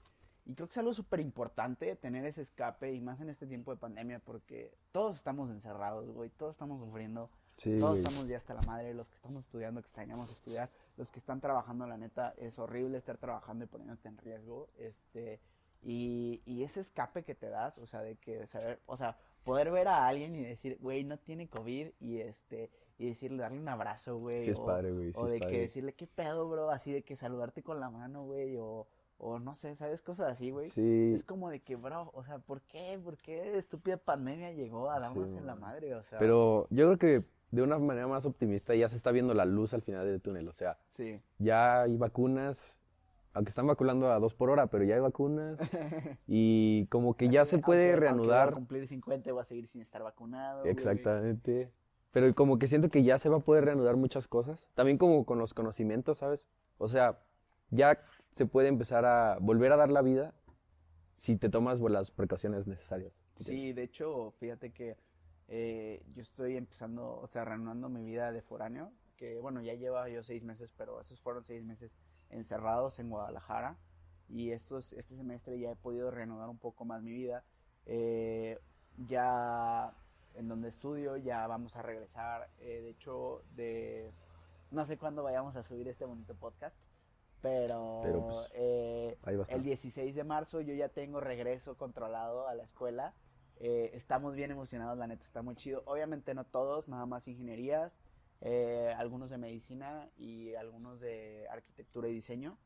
[0.48, 3.70] y creo que es algo súper importante tener ese escape y más en este tiempo
[3.70, 8.02] de pandemia porque todos estamos encerrados, güey, todos estamos sufriendo Sí, todos güey.
[8.02, 11.86] estamos ya hasta la madre, los que estamos estudiando, extrañamos estudiar, los que están trabajando,
[11.86, 15.40] la neta, es horrible estar trabajando y poniéndote en riesgo, este,
[15.82, 19.70] y, y ese escape que te das, o sea, de que saber, o sea, poder
[19.70, 23.68] ver a alguien y decir, güey, no tiene COVID, y este, y decirle, darle un
[23.68, 26.48] abrazo, güey, Sí es o, padre, güey, sí o es de que decirle, qué pedo,
[26.48, 28.86] bro, así de que saludarte con la mano, güey, o,
[29.18, 30.00] o no sé, ¿sabes?
[30.00, 30.70] Cosas así, güey.
[30.70, 32.98] Sí, Es como de que, bro, o sea, ¿por qué?
[33.02, 35.94] ¿Por qué estúpida pandemia llegó a darnos en la madre?
[35.94, 39.34] O sea, pero yo creo que de una manera más optimista ya se está viendo
[39.34, 40.46] la luz al final del túnel.
[40.48, 41.20] O sea, sí.
[41.38, 42.76] ya hay vacunas,
[43.32, 45.58] aunque están vacunando a dos por hora, pero ya hay vacunas.
[46.26, 48.48] Y como que ya Así se de, puede aunque- aunque voy reanudar.
[48.50, 50.60] a cumplir 50 y voy a seguir sin estar vacunado.
[50.60, 50.72] güey.
[50.72, 51.72] Exactamente.
[52.12, 54.66] Pero como que siento que ya se va a poder reanudar muchas cosas.
[54.74, 56.40] También como con los conocimientos, ¿sabes?
[56.78, 57.18] O sea,
[57.70, 57.98] ya
[58.30, 60.34] se puede empezar a volver a dar la vida
[61.16, 63.12] si te tomas las precauciones necesarias.
[63.36, 64.96] Sí, de hecho, fíjate que
[65.48, 70.08] eh, yo estoy empezando, o sea, reanudando mi vida de foráneo, que bueno, ya lleva
[70.08, 71.96] yo seis meses, pero esos fueron seis meses
[72.30, 73.76] encerrados en Guadalajara.
[74.28, 77.42] Y estos, este semestre ya he podido reanudar un poco más mi vida.
[77.86, 78.58] Eh,
[79.06, 79.92] ya
[80.34, 82.50] en donde estudio ya vamos a regresar.
[82.60, 84.12] eh, de hecho, de
[84.70, 86.78] no sé cuándo vayamos a subir este bonito podcast,
[87.42, 89.16] pero, Pero, pues, eh,
[89.50, 93.14] el 16 de marzo yo ya tengo regreso controlado a la escuela.
[93.60, 95.82] Eh, estamos bien emocionados, la neta está muy chido.
[95.86, 97.92] Obviamente no todos, nada más ingenierías,
[98.40, 102.56] eh, algunos de medicina y algunos de arquitectura y diseño,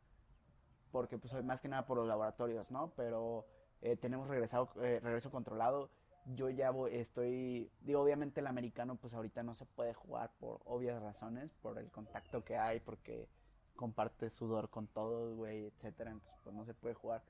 [0.90, 2.92] porque pues más que nada por los laboratorios, ¿no?
[2.96, 3.46] Pero
[3.80, 5.90] eh, tenemos regresado, eh, regreso controlado.
[6.26, 10.60] Yo ya voy- estoy, digo, obviamente el americano pues ahorita no se puede jugar por
[10.66, 13.28] obvias razones, por el contacto que hay, porque
[13.82, 17.20] comparte sudor con todos, güey, etcétera, entonces pues no se puede jugar.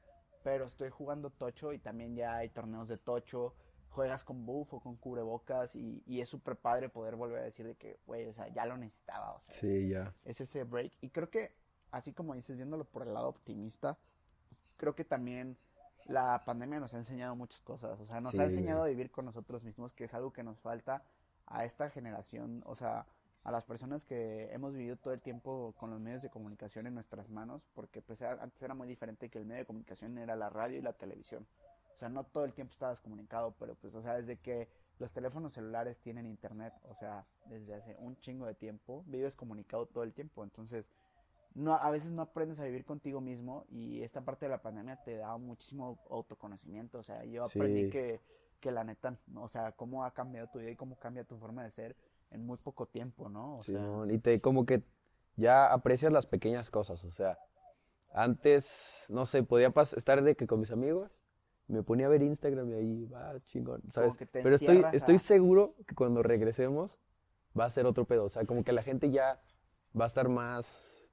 [0.45, 3.55] Pero estoy jugando tocho y también ya hay torneos de tocho,
[3.89, 7.67] juegas con buff o con cubrebocas y, y es súper padre poder volver a decir
[7.67, 10.13] de que, güey, o sea, ya lo necesitaba, o sea, Sí, ya.
[10.27, 10.93] es ese break.
[11.01, 11.55] Y creo que,
[11.91, 13.97] así como dices, viéndolo por el lado optimista,
[14.77, 15.57] creo que también
[16.05, 17.99] la pandemia nos ha enseñado muchas cosas.
[18.01, 18.91] O sea, nos Sí, ha enseñado güey.
[18.91, 21.03] a vivir con nosotros mismos, que es algo que nos falta
[21.47, 22.63] a esta generación.
[22.67, 23.07] O sea,
[23.45, 26.95] a las personas que hemos vivido todo el tiempo con los medios de comunicación en
[26.95, 30.49] nuestras manos, porque pues antes era muy diferente que el medio de comunicación era la
[30.49, 31.47] radio y la televisión.
[31.97, 35.13] O sea, no todo el tiempo estabas comunicado, pero pues, o sea, desde que los
[35.13, 40.05] teléfonos celulares tienen internet, o sea, desde hace un chingo de tiempo, vives comunicado todo
[40.05, 40.43] el tiempo.
[40.45, 40.89] Entonces,
[41.55, 44.97] no, a veces no aprendes a vivir contigo mismo y esta parte de la pandemia
[45.03, 46.99] te da muchísimo autoconocimiento.
[46.99, 47.91] O sea, yo aprendí Sí.
[47.91, 48.21] que,
[48.61, 51.63] que la neta, o sea, cómo ha cambiado tu vida y cómo cambia tu forma
[51.65, 51.97] de ser
[52.33, 53.59] en muy poco tiempo, ¿no?
[53.59, 54.83] O sea, Simón, y te como que
[55.37, 57.39] ya aprecias las pequeñas cosas, o sea,
[58.13, 61.19] antes, no sé, podía estar de que con mis amigos,
[61.69, 64.17] me ponía a ver Instagram y ahí, va, chingón, ¿sabes?
[64.17, 66.99] que te Pero estoy, encierras estoy a- seguro que cuando regresemos
[67.59, 69.41] va a ser otro pedo, o sea, como que la gente ya
[69.99, 71.07] va a estar más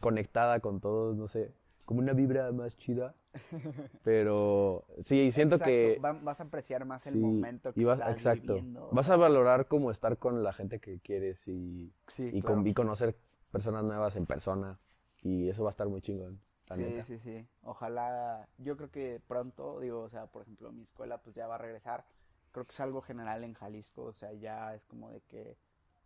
[0.00, 1.52] conectada con todos, no sé,
[1.88, 3.14] como una vibra más chida,
[4.04, 5.98] pero sí, siento exacto, que...
[6.04, 8.54] va- vas a apreciar más el sí, momento que y vas- estás exacto.
[8.54, 8.88] viviendo.
[8.90, 12.42] o Vas sea, a valorar como estar con la gente que quieres y sí, y,
[12.42, 12.56] claro.
[12.58, 13.16] con- y conocer
[13.50, 14.78] personas nuevas en persona.
[15.22, 16.38] Y eso va a estar muy chingón,
[16.74, 17.04] Sí, neta.
[17.04, 17.48] sí, sí.
[17.62, 21.54] Ojalá, yo creo que pronto, digo, o sea, por ejemplo, mi escuela pues ya va
[21.54, 22.04] a regresar.
[22.52, 25.56] Creo que es algo general en Jalisco, o sea, ya es como de que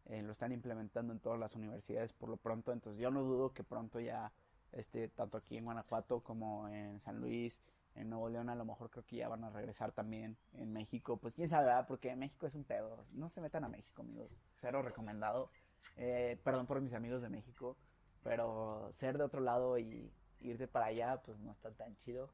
[0.06, 2.72] eh, lo están implementando en todas las universidades por lo pronto.
[2.72, 4.32] Entonces yo no dudo que pronto ya,
[4.72, 7.62] este, tanto aquí en Guanajuato como en San Luis,
[7.94, 11.18] en Nuevo León, a lo mejor creo que ya van a regresar también en México.
[11.18, 11.86] Pues quién sabe, ¿verdad?
[11.86, 13.04] Porque México es un pedo.
[13.12, 14.34] No se metan a México, amigos.
[14.54, 15.50] Cero recomendado.
[15.98, 17.76] Eh, perdón por mis amigos de México,
[18.22, 22.30] pero ser de otro lado y irte para allá, pues no está tan chido.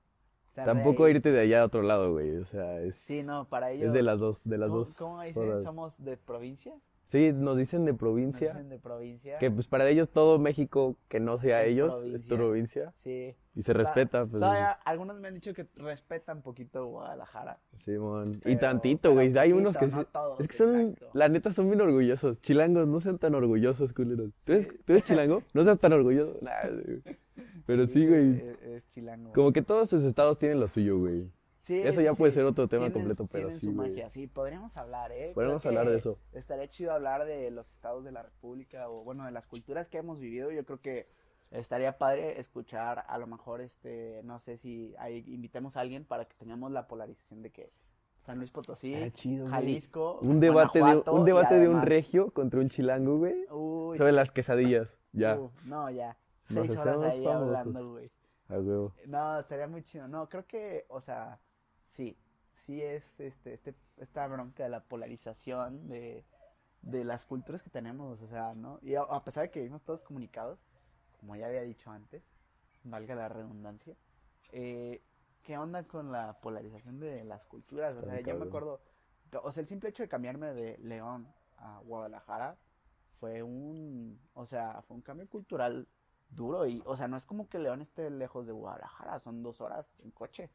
[0.54, 2.36] Ser de Tampoco ahí- irte de allá a otro lado, güey.
[2.36, 3.88] O sea, es, Sí, no, para ellos.
[3.88, 4.94] es de las dos, de las ¿Cómo, dos.
[4.94, 5.42] cómo dicen?
[5.42, 5.64] horas.
[5.64, 6.74] ¿Somos de provincia?
[7.08, 8.48] Sí, nos dicen de Nos provincia.
[8.52, 9.38] dicen de provincia.
[9.38, 12.36] Que pues para ellos todo México que no sea Es ellos es provincia.
[12.36, 12.92] provincia.
[12.96, 13.34] Sí.
[13.54, 14.40] Y se Ta- respeta, pues.
[14.40, 17.58] Todavía algunos me han dicho que respetan poquito Guadalajara.
[17.78, 18.34] Simón.
[18.34, 19.36] y Pero- tantito, güey.
[19.38, 21.10] Hay unos que no sí- todos, Es que son, exacto.
[21.14, 22.38] la neta, son bien orgullosos.
[22.42, 24.30] Chilangos, no sean tan orgullosos, culeros.
[24.44, 25.42] ¿Tú eres, ¿tú eres chilango?
[25.54, 26.38] No seas tan orgulloso.
[26.42, 27.02] Nah.
[27.66, 28.36] Pero sí, güey.
[28.36, 29.32] Es, es chilango.
[29.32, 31.30] Como que todos sus estados tienen lo suyo, güey.
[31.68, 33.90] Sí, Eso sí, ya puede ser otro tema Tienen- completo, pero tienen sí, su güey.
[33.90, 35.32] magia, sí, podríamos hablar, ¿eh?
[35.34, 36.16] Podríamos hablar de eso.
[36.32, 39.98] Estaría chido hablar de los estados de la República o, bueno, de las culturas que
[39.98, 40.50] hemos vivido.
[40.50, 41.04] Yo creo que
[41.50, 46.24] estaría padre escuchar, a lo mejor, este, no sé si ahí invitemos a alguien para
[46.24, 47.70] que tengamos la polarización de que
[48.24, 49.46] San Luis Potosí, chido.
[49.48, 53.44] Jalisco, Un debate, de, un, debate de un regio contra un chilango, güey.
[53.50, 54.16] Uy, Sobre sí.
[54.16, 54.88] las quesadillas.
[55.12, 55.38] Ya.
[55.38, 56.16] Uf, no, ya.
[56.50, 57.56] Nos Seis horas ahí famosos.
[57.56, 58.10] hablando, güey.
[58.48, 58.92] A huevo.
[59.06, 60.06] No, estaría muy chido.
[60.08, 61.38] No, creo que, o sea,
[61.88, 62.16] sí,
[62.54, 66.24] sí es este, este, esta bronca de la polarización de,
[66.82, 68.78] de las culturas que tenemos, o sea, ¿no?
[68.82, 70.60] Y a, a pesar de que vivimos todos comunicados,
[71.18, 72.22] como ya había dicho antes,
[72.84, 73.96] valga la redundancia,
[74.52, 75.02] eh,
[75.42, 77.96] ¿qué onda con la polarización de las culturas?
[77.96, 78.80] O sea, yo me acuerdo,
[79.42, 82.56] o sea, el simple hecho de cambiarme de León a Guadalajara
[83.18, 85.88] fue un, o sea, fue un cambio cultural
[86.30, 89.60] duro y, o sea, no es como que León esté lejos de Guadalajara, son dos
[89.60, 90.50] horas en coche.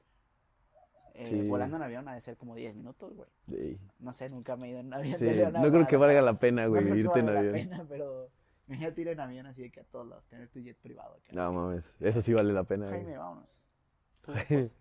[1.15, 1.47] Eh, Sí.
[1.47, 3.29] Volando en avión ha de ser como 10 minutos, güey.
[3.47, 3.79] Sí.
[3.99, 5.97] No sé, nunca me he ido en avión Sí, de León a No creo que
[5.97, 7.69] valga la pena, No güey, creo que irte en valga la avión.
[7.69, 8.27] pena, pero
[8.67, 11.13] imagínate ir en avión así de que a todos lados, tener tu jet privado.
[11.15, 11.31] acá.
[11.35, 13.01] No mames, eso sí vale la pena, güey.
[13.03, 13.49] Jaime, vámonos.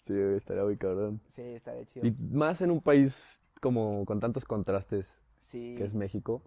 [0.00, 1.20] Sí, güey, estaría muy cabrón.
[1.28, 2.06] sí, estaría chido.
[2.06, 6.42] Y más en un país como con tantos contrastes Sí, que es México,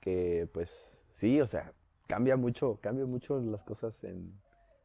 [0.00, 1.72] que pues sí, o sea,
[2.06, 4.32] cambia mucho, cambia mucho las cosas en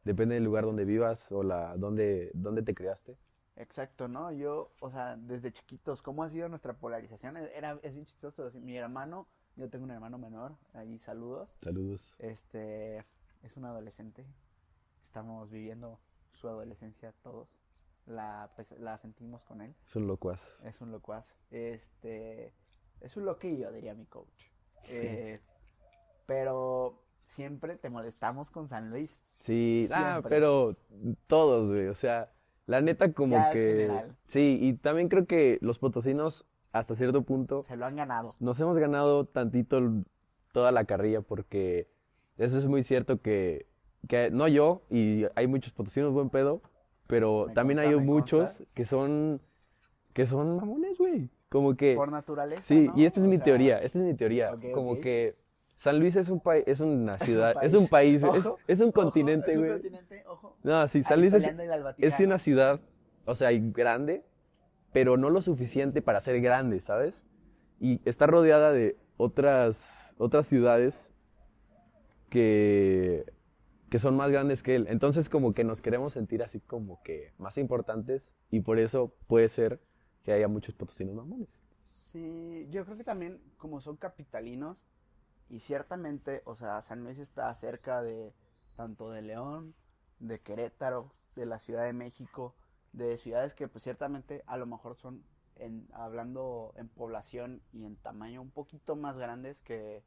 [0.04, 3.16] depende del lugar donde vivas o la donde donde te creaste.
[3.56, 4.32] Exacto, ¿no?
[4.32, 7.36] Yo, o sea, desde chiquitos, ¿cómo ha sido nuestra polarización?
[7.36, 8.50] Era, es bien chistoso.
[8.54, 11.58] Mi hermano, yo tengo un hermano menor, ahí saludos.
[11.62, 12.14] Saludos.
[12.18, 13.04] Este
[13.42, 14.26] es un adolescente.
[15.06, 16.00] Estamos viviendo
[16.32, 17.48] su adolescencia todos.
[18.06, 19.74] La, pues, la sentimos con él.
[19.86, 20.58] Son locuaz.
[20.64, 21.24] Es un locuaz.
[21.50, 22.52] Este
[23.00, 24.46] es un loquillo, diría mi coach.
[24.88, 25.40] Eh,
[26.26, 29.22] pero siempre te molestamos con San Luis.
[29.38, 30.76] Sí, ah, pero
[31.26, 32.32] todos, güey, o sea,
[32.66, 34.16] la neta como Ya que general.
[34.26, 38.34] sí, y también creo que los potosinos hasta cierto punto Se lo han ganado.
[38.40, 39.80] nos hemos ganado tantito
[40.52, 41.88] toda la carrilla porque
[42.36, 43.66] eso es muy cierto que,
[44.08, 46.62] que no yo y hay muchos potosinos buen pedo,
[47.06, 48.64] pero Me también consta, hay muchos consta.
[48.74, 49.40] que son
[50.12, 51.28] que son mamones, güey.
[51.48, 52.62] Como que Por naturaleza.
[52.62, 52.94] Sí, ¿no?
[52.96, 55.36] y esta es O mi sea, teoría, esta es mi teoría, como que
[55.76, 57.72] San Luis es un país, es una ciudad, país.
[57.72, 59.72] es un país, es, Ojo, es un ojo, continente, Es un güey.
[59.74, 60.56] continente, ojo.
[60.62, 61.54] No, sí, San Ahí Luis es,
[61.98, 62.80] es una ciudad,
[63.26, 64.24] o sea, grande,
[64.92, 67.24] pero no lo suficiente para ser grande, ¿sabes?
[67.80, 71.12] Y está rodeada de otras, otras ciudades
[72.30, 73.24] que,
[73.90, 74.86] que son más grandes que él.
[74.88, 79.48] Entonces como que nos queremos sentir así como que más importantes y por eso puede
[79.48, 79.80] ser
[80.22, 81.48] que haya muchos potosinos mamones.
[81.84, 84.78] Sí, yo creo que también, como son capitalinos,
[85.48, 88.32] Y ciertamente, o sea, San Luis está cerca de
[88.76, 89.74] tanto de León,
[90.18, 92.54] de Querétaro, de la Ciudad de México,
[92.92, 95.24] de ciudades que pues ciertamente a lo mejor son,
[95.56, 100.02] en, hablando en población y en tamaño, un poquito más grandes que,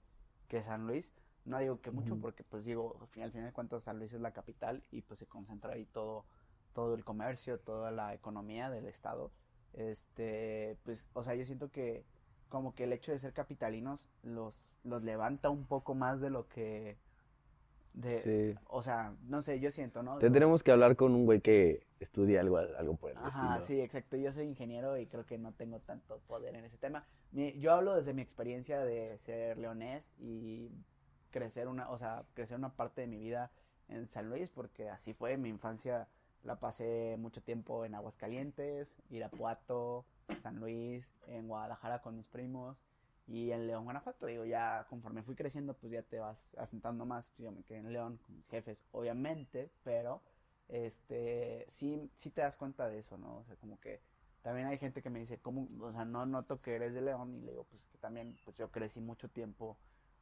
[0.47, 1.13] que San Luis.
[1.45, 4.13] No digo que mucho porque pues digo, al final, al final de cuentas San Luis
[4.13, 6.25] es la capital y pues se concentra ahí todo,
[6.73, 9.31] todo el comercio, toda la economía del estado.
[9.73, 12.03] Este, pues, o sea, yo siento que
[12.49, 16.47] como que el hecho de ser capitalinos los, los levanta un poco más de lo
[16.47, 16.97] que
[17.93, 18.19] de,
[18.53, 18.59] Sí.
[18.67, 20.19] o sea, no sé, yo siento, ¿no?
[20.19, 23.65] Tendremos que hablar con un güey que estudie algo, algo por el Ajá, estilo.
[23.65, 24.17] sí, exacto.
[24.17, 27.05] Yo soy ingeniero y creo que no tengo tanto poder en ese tema.
[27.31, 30.69] Mi- yo hablo desde mi experiencia de ser leonés y
[31.31, 33.51] crecer una, o sea, crecer una parte de mi vida
[33.87, 35.35] en San Luis, porque así fue.
[35.37, 36.07] Mi infancia
[36.43, 40.05] la pasé mucho tiempo en Aguascalientes, Irapuato,
[40.41, 42.77] San Luis, en Guadalajara con mis primos
[43.27, 44.25] y en León, Guanajuato.
[44.25, 47.29] Digo, ya conforme fui creciendo, pues ya te vas asentando más.
[47.29, 50.21] Pues yo me quedé en León con mis jefes, obviamente, pero
[50.69, 53.37] este, sí, sí te das cuenta de eso, ¿no?
[53.37, 54.01] O sea, como que
[54.41, 55.67] también hay gente que me dice, ¿cómo?
[55.81, 58.57] O sea, no noto que eres de León y le digo, pues que también, pues
[58.57, 59.77] yo crecí mucho tiempo,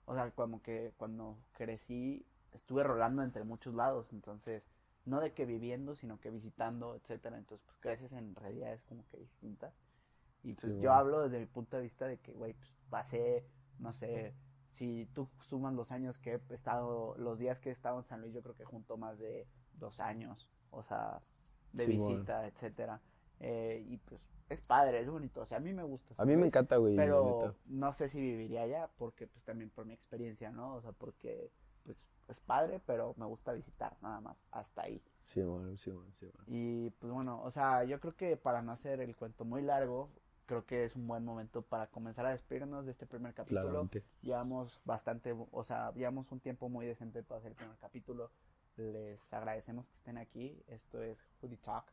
[0.05, 4.63] o sea, como que cuando crecí estuve rolando entre muchos lados, entonces,
[5.05, 9.17] no de que viviendo, sino que visitando, etcétera, entonces, pues creces en realidades como que
[9.17, 9.73] distintas.
[10.45, 10.99] Y pues Sí, yo bueno.
[10.99, 13.45] hablo desde mi punto de vista de que, güey, pues pasé,
[13.79, 14.33] no sé,
[14.71, 18.21] si tú sumas los años que he estado, los días que he estado en San
[18.21, 21.21] Luis, yo creo que junto más de dos años, o sea,
[21.73, 22.19] de Sí, bueno.
[22.19, 23.01] visita, etcétera.
[23.39, 26.13] Eh, y pues es padre, es bonito, o sea, a mí me gusta.
[26.17, 29.85] A mí me encanta, güey, Pero no sé si viviría allá, porque pues también por
[29.85, 30.75] mi experiencia, ¿no?
[30.75, 31.51] O sea, porque
[31.83, 35.01] pues es padre, pero me gusta visitar, nada más, hasta ahí.
[35.25, 36.47] Sí, bueno, sí, bueno, sí, bueno.
[36.47, 40.09] Y pues bueno, o sea, yo creo que para no hacer el cuento muy largo,
[40.45, 43.61] creo que es un buen momento para comenzar a despedirnos de este primer capítulo.
[43.61, 44.03] Claramente.
[44.21, 48.31] Llevamos bastante, o sea, llevamos un tiempo muy decente para hacer el primer capítulo.
[48.77, 50.61] Les agradecemos que estén aquí.
[50.67, 51.85] Esto es Hoodie Talk.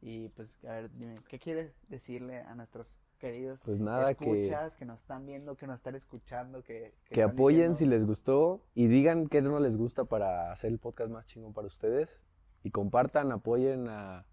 [0.00, 4.76] Y pues, a ver, dime, ¿qué quieres decirle a nuestros queridos Pues nada, que, escuchas
[4.76, 8.06] que nos están viendo, que nos están escuchando, que, que están apoyen si diciendo- les
[8.06, 12.22] gustó y digan qué no les gusta para hacer el podcast más chingón para ustedes.
[12.62, 14.24] Y compartan, apoyen a,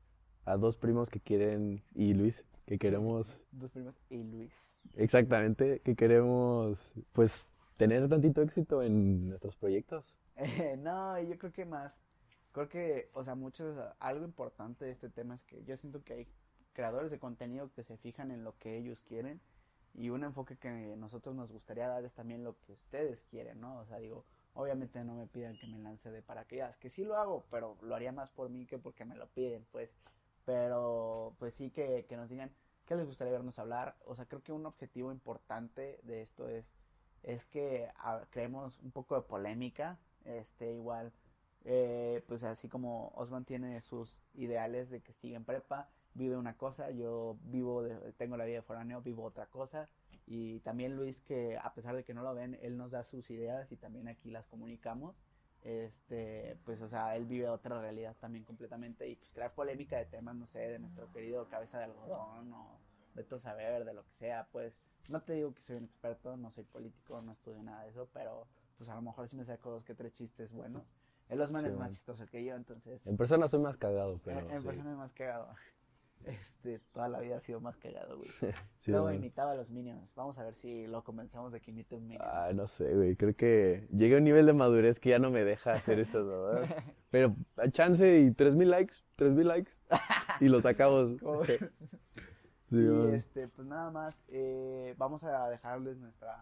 [0.47, 4.71] a dos primos que quieren, y Luis, que queremos, Dos primos y Luis.
[4.95, 6.77] exactamente, que queremos,
[7.13, 10.05] pues, tener tantito éxito en nuestros proyectos.
[10.35, 12.03] Eh, no, yo creo que más,
[12.51, 16.13] creo que, o sea, muchos, algo importante de este tema es que yo siento que
[16.13, 16.27] hay
[16.73, 19.41] creadores de contenido que se fijan en lo que ellos quieren
[19.93, 23.79] y un enfoque que nosotros nos gustaría dar es también lo que ustedes quieren, ¿no?
[23.79, 27.17] O sea, digo, obviamente no me pidan que me lance de paracaídas, que sí lo
[27.17, 29.89] hago, pero lo haría más por mí que porque me lo piden, pues,
[30.47, 32.49] pero pues sí que, que nos digan
[32.85, 36.69] qué les gustaría vernos hablar, o sea, creo que un objetivo importante de esto es,
[37.21, 41.11] es que ah, creemos un poco de polémica, este, igual,
[41.65, 46.55] eh, pues así como Osman tiene sus ideales de que sigue en prepa, vive una
[46.55, 49.89] cosa, yo vivo, de- tengo la vida de foráneo, vivo otra cosa,
[50.25, 53.29] y también Luis que a pesar de que no lo ven, él nos da sus
[53.31, 55.17] ideas y también aquí las comunicamos,
[55.63, 60.05] este, pues o sea, él vive otra realidad también completamente y pues crear polémica de
[60.05, 62.79] temas, no sé, de nuestro querido cabeza de algodón o
[63.15, 64.73] Beto Saber, de lo que sea, pues
[65.09, 68.09] no te digo que soy un experto, no soy político, no estudio nada de eso,
[68.13, 70.93] pero pues a lo mejor sí me saco dos que tres chistes buenos.
[71.29, 74.39] El Osman Sí, es más chistoso que yo, entonces En persona soy más cagado, pero
[74.39, 74.67] en, en sí.
[74.67, 75.53] persona es más cagado.
[76.27, 78.29] Este, toda la vida ha sido más cagado, güey.
[78.79, 80.13] Sí, Luego imitaba a los Minions.
[80.15, 82.25] Vamos a ver si lo convencemos de que imite un Minion.
[82.25, 83.15] Ah, no sé, güey.
[83.15, 86.25] Creo que llegué a un nivel de madurez que ya no me deja hacer eso,
[86.25, 86.83] ¿verdad?
[87.09, 89.71] Pero a chance y 3000 likes, 3000 likes.
[90.39, 91.19] Y lo sacamos.
[92.69, 96.37] Y este, pues nada más, eh, vamos a dejarles nuestras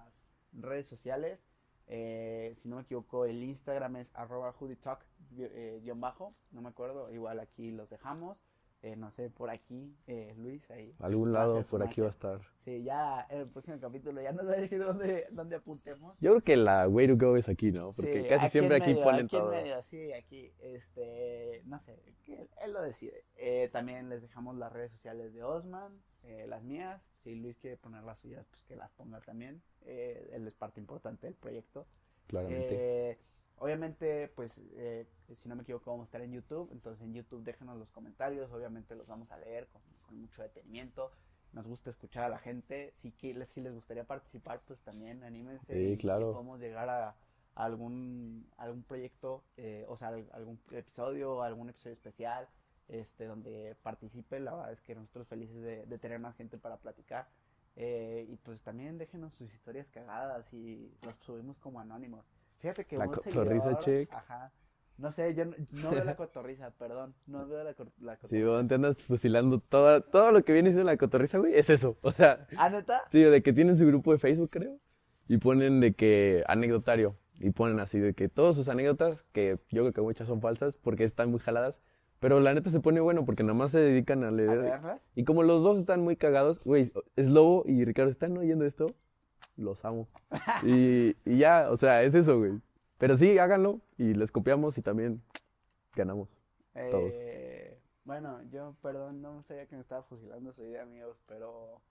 [0.54, 1.48] redes sociales.
[1.88, 5.06] Eh, si no me equivoco, el Instagram es arroba hoodietalk,
[5.38, 8.40] eh, guion bajo, no me acuerdo, igual aquí los dejamos.
[8.82, 10.94] Eh, no sé, por aquí, eh, Luis, ahí.
[11.00, 12.40] Algún lado por aquí va a estar.
[12.60, 16.16] Sí, ya en el próximo capítulo ya nos va a decir dónde, dónde apuntemos.
[16.20, 17.94] Yo creo que la way to go es aquí, ¿no?
[17.94, 19.52] Porque Sí, casi aquí siempre en aquí medio, ponen aquí en todo.
[19.52, 23.20] medio, sí, aquí, este, no sé, él, él lo decide.
[23.38, 25.92] Eh, también les dejamos las redes sociales de Osman,
[26.26, 27.12] eh, las mías.
[27.24, 29.64] Si Luis quiere poner las suyas, pues que las ponga también.
[29.82, 31.88] Eh, él es parte importante del proyecto.
[32.28, 33.18] Claramente.
[33.58, 36.70] Obviamente, pues, eh, si no me equivoco, vamos a estar en YouTube.
[36.72, 38.52] Entonces, en YouTube déjenos los comentarios.
[38.52, 41.12] Obviamente, los vamos a leer con, con mucho detenimiento.
[41.54, 42.94] Nos gusta escuchar a la gente.
[42.98, 45.74] Si, que, les- si les gustaría participar, pues también anímense.
[45.96, 46.34] Sí, claro.
[46.34, 47.16] podemos llegar a, a
[47.64, 52.48] algún, algún proyecto, eh, o sea, al- algún episodio, algún episodio especial.
[52.88, 56.78] Este, donde participe, la verdad es que nosotros felices de, de tener más gente para
[56.78, 57.28] platicar.
[57.78, 62.26] Eh, y pues también déjenos sus historias cagadas y los subimos como anónimos.
[62.60, 64.12] Fíjate que La un seguidor- check.
[64.14, 64.52] Ajá.
[64.98, 67.14] No sé, yo no, no veo la cotorriza, perdón.
[67.28, 68.46] No veo la, la Sí, cotorriza.
[68.48, 71.98] weón, te andas fusilando toda, todo lo que viene siendo la cotorriza, güey, es eso.
[72.02, 73.04] O sea, ¿Ah, neta?
[73.12, 74.78] sí, de que tienen su grupo de Facebook, creo,
[75.28, 79.82] y ponen de que anecdotario, y ponen así de que todas sus anécdotas, que yo
[79.84, 81.82] creo que muchas son falsas porque están muy jaladas,
[82.22, 84.58] pero la neta se pone bueno porque nada más se dedican a ¿A leer.
[84.62, 85.06] verlas?
[85.14, 88.96] Y como los dos están muy cagados, güey, es Lobo y Ricardo están oyendo esto,
[89.58, 90.08] los amo.
[90.64, 92.60] Y, y ya, o sea, es eso, güey.
[92.98, 95.22] Pero sí, háganlo y les copiamos y también
[95.96, 96.30] ganamos.
[96.74, 97.12] Todos.
[97.14, 101.82] Eh, bueno, yo, perdón, no sabía que me estaba fusilando su idea, amigos, pero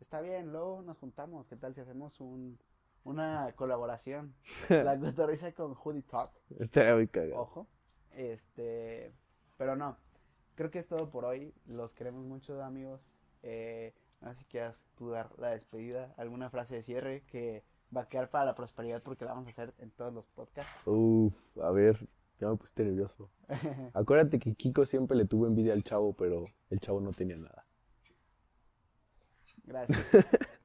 [0.00, 1.46] está bien, luego nos juntamos.
[1.48, 2.58] ¿Qué tal si hacemos un,
[3.04, 4.34] una colaboración?
[4.68, 6.30] La cotorriza con Hoodie Talk.
[6.58, 7.42] Está muy cagado.
[7.42, 7.66] Ojo.
[8.12, 9.12] Este,
[9.56, 9.96] pero no.
[10.54, 11.54] Creo que es todo por hoy.
[11.66, 13.00] Los queremos mucho, amigos.
[13.42, 13.94] Eh,
[14.26, 17.64] sé si quieras tú dar la despedida, alguna frase de cierre que
[17.96, 20.86] va a quedar para la prosperidad porque la vamos a hacer en todos los podcasts.
[20.86, 22.08] Uf, a ver,
[22.40, 23.30] ya me pusiste nervioso.
[23.94, 27.64] Acuérdate que Kiko siempre le tuvo envidia al chavo, pero el chavo no tenía nada.
[29.64, 29.98] Gracias.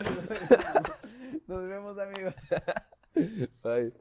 [1.46, 2.34] Nos vemos, amigos.
[3.62, 3.92] Bye.